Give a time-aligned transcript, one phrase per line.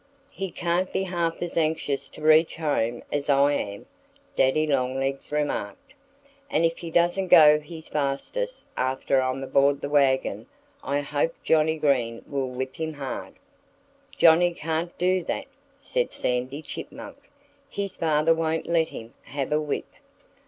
[0.31, 3.85] "He can't be half as anxious to reach home as I am,"
[4.35, 5.93] Daddy Longlegs remarked.
[6.49, 10.47] "And if he doesn't go his fastest after I'm aboard the wagon
[10.83, 13.35] I hope Johnnie Green will whip him hard."
[14.17, 15.45] "Johnnie can't do that,"
[15.77, 17.29] said Sandy Chipmunk.
[17.69, 19.85] "His father won't let him have a whip."